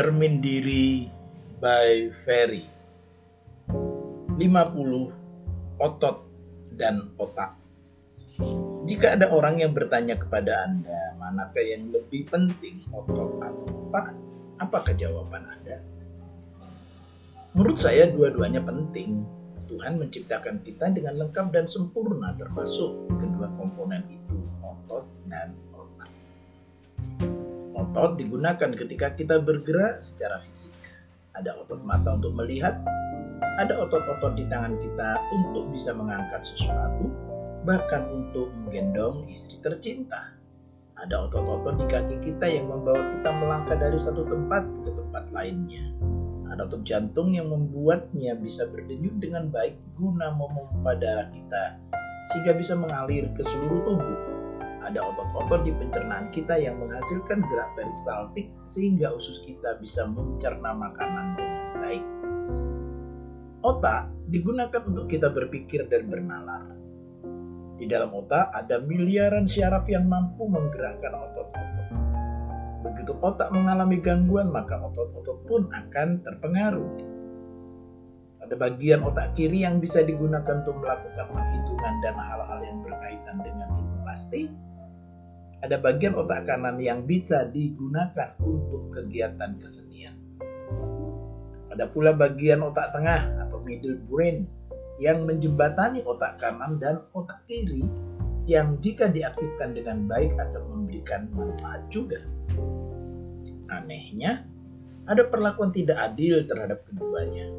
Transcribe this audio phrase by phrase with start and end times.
[0.00, 1.12] Cermin Diri
[1.60, 2.64] by Ferry
[3.68, 4.40] 50
[5.76, 6.24] Otot
[6.72, 7.52] dan Otak
[8.88, 14.16] Jika ada orang yang bertanya kepada Anda manakah yang lebih penting otot atau otak,
[14.64, 15.84] apakah jawaban Anda?
[17.52, 19.20] Menurut saya dua-duanya penting.
[19.68, 24.40] Tuhan menciptakan kita dengan lengkap dan sempurna termasuk kedua komponen itu,
[28.00, 30.72] Otot digunakan ketika kita bergerak secara fisik.
[31.36, 32.80] Ada otot mata untuk melihat,
[33.60, 37.12] ada otot-otot di tangan kita untuk bisa mengangkat sesuatu,
[37.68, 40.32] bahkan untuk menggendong istri tercinta.
[40.96, 45.92] Ada otot-otot di kaki kita yang membawa kita melangkah dari satu tempat ke tempat lainnya
[46.50, 51.78] ada otot jantung yang membuatnya bisa berdenyut dengan baik guna memompa darah kita
[52.32, 54.39] sehingga bisa mengalir ke seluruh tubuh.
[54.90, 61.38] Ada otot-otot di pencernaan kita yang menghasilkan gerak peristaltik sehingga usus kita bisa mencerna makanan
[61.38, 62.04] dengan baik.
[63.62, 66.74] Otak digunakan untuk kita berpikir dan bernalar.
[67.78, 71.70] Di dalam otak ada miliaran syaraf yang mampu menggerakkan otot-otot
[72.80, 76.90] Begitu otak mengalami gangguan, maka otot-otot pun akan terpengaruh.
[78.42, 83.68] Ada bagian otak kiri yang bisa digunakan untuk melakukan penghitungan dan hal-hal yang berkaitan dengan
[83.70, 84.69] ilmu pasti.
[85.60, 90.16] Ada bagian otak kanan yang bisa digunakan untuk kegiatan kesenian.
[91.68, 94.48] Ada pula bagian otak tengah atau middle brain
[94.96, 97.84] yang menjembatani otak kanan dan otak kiri
[98.48, 102.24] yang jika diaktifkan dengan baik akan memberikan manfaat juga.
[103.68, 104.48] Anehnya,
[105.04, 107.52] ada perlakuan tidak adil terhadap keduanya.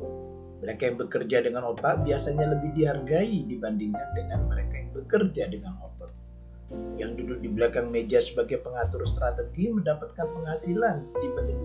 [0.61, 6.20] Mereka yang bekerja dengan otak biasanya lebih dihargai dibandingkan dengan mereka yang bekerja dengan otot.
[6.95, 11.09] Yang duduk di belakang meja sebagai pengatur strategi mendapatkan penghasilan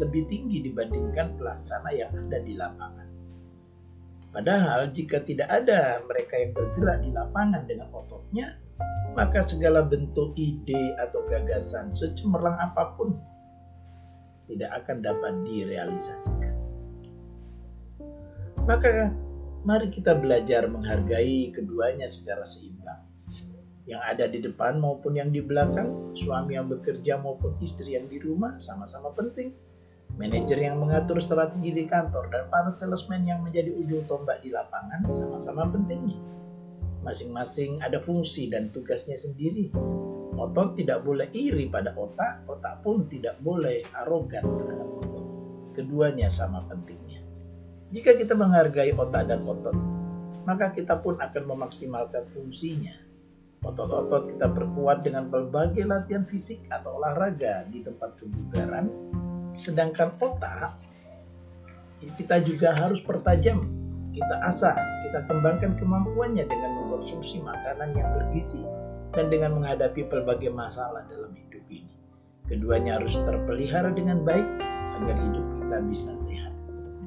[0.01, 3.09] lebih tinggi dibandingkan pelaksana yang ada di lapangan.
[4.37, 8.59] Padahal jika tidak ada mereka yang bergerak di lapangan dengan ototnya,
[9.17, 13.17] maka segala bentuk ide atau gagasan secemerlang apa pun
[14.45, 16.55] tidak akan dapat direalisasikan.
[18.69, 19.15] Maka
[19.65, 23.03] mari kita belajar menghargai keduanya secara seimbang.
[23.87, 28.19] Yang ada di depan maupun yang di belakang, suami yang bekerja maupun istri yang di
[28.19, 29.55] rumah sama-sama penting.
[30.19, 35.07] Manajer yang mengatur strategi di kantor dan para salesman yang menjadi ujung tombak di lapangan
[35.07, 36.19] sama-sama pentingnya.
[37.07, 39.71] Masing-masing ada fungsi dan tugasnya sendiri
[40.37, 45.25] Otot tidak boleh iri pada otak, otak pun tidak boleh arogan terhadap otot.
[45.73, 47.25] Keduanya sama pentingnya.
[47.89, 49.73] Jika kita menghargai otak dan otot,
[50.45, 52.93] maka kita pun akan memaksimalkan fungsinya.
[53.67, 58.87] Otot-otot kita perkuat dengan berbagai latihan fisik atau olahraga di tempat kebugaran,
[59.59, 60.79] sedangkan otak
[62.15, 63.59] kita juga harus pertajam,
[64.15, 68.63] kita asah, kita kembangkan kemampuannya dengan mengkonsumsi makanan yang bergizi,
[69.11, 71.97] dan dengan menghadapi berbagai masalah dalam hidup ini.
[72.47, 74.47] Keduanya harus terpelihara dengan baik
[75.03, 76.55] agar hidup kita bisa sehat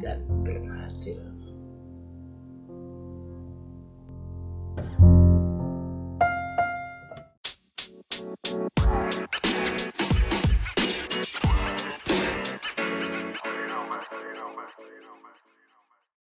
[0.03, 1.21] dan berhasil.